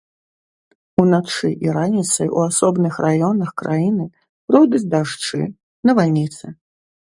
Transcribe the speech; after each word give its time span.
Уначы 1.03 1.49
і 1.65 1.75
раніцай 1.75 2.27
у 2.39 2.41
асобных 2.47 2.93
раёнах 3.07 3.49
краіны 3.65 4.05
пройдуць 4.51 4.85
дажджы, 4.95 5.41
навальніцы. 5.91 6.45